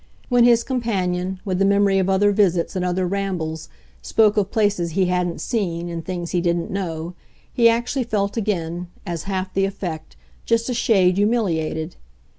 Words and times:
When 0.29 0.45
his 0.45 0.63
companion, 0.63 1.39
with 1.45 1.59
the 1.59 1.63
memory 1.63 1.99
of 1.99 2.09
other 2.09 2.31
visits 2.31 2.75
and 2.75 2.83
other 2.83 3.05
rambles, 3.05 3.69
spoke 4.01 4.35
of 4.35 4.49
places 4.49 4.93
he 4.93 5.05
hadn't 5.05 5.41
seen 5.41 5.89
and 5.89 6.03
things 6.03 6.31
he 6.31 6.41
didn't 6.41 6.71
know, 6.71 7.13
he 7.53 7.69
actually 7.69 8.05
felt 8.05 8.35
again 8.35 8.87
as 9.05 9.25
half 9.25 9.53
the 9.53 9.65
effect 9.65 10.15
just 10.43 10.71
a 10.71 10.73
shade 10.73 11.17
humiliated. 11.17 11.97